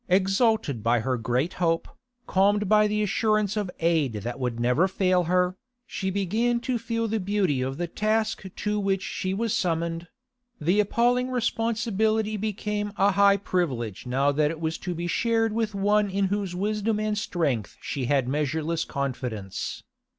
Exalted 0.09 0.81
by 0.81 1.01
her 1.01 1.15
great 1.15 1.53
hope, 1.61 1.87
calmed 2.25 2.67
by 2.67 2.87
the 2.87 3.03
assurance 3.03 3.55
of 3.55 3.69
aid 3.79 4.13
that 4.13 4.39
would 4.39 4.59
never 4.59 4.87
fail 4.87 5.25
her, 5.25 5.55
she 5.85 6.09
began 6.09 6.59
to 6.59 6.79
feel 6.79 7.07
the 7.07 7.19
beauty 7.19 7.61
of 7.61 7.77
the 7.77 7.85
task 7.85 8.43
to 8.55 8.79
which 8.79 9.03
she 9.03 9.31
was 9.31 9.53
summoned; 9.55 10.07
the 10.59 10.79
appalling 10.79 11.29
responsibility 11.29 12.35
became 12.35 12.91
a 12.97 13.11
high 13.11 13.37
privilege 13.37 14.07
now 14.07 14.31
that 14.31 14.49
it 14.49 14.59
was 14.59 14.79
to 14.79 14.95
be 14.95 15.05
shared 15.05 15.53
with 15.53 15.75
one 15.75 16.09
in 16.09 16.25
whose 16.29 16.55
wisdom 16.55 16.99
and 16.99 17.15
strength 17.15 17.77
she 17.79 18.05
had 18.05 18.27
measureless 18.27 18.83
confidence. 18.85 19.83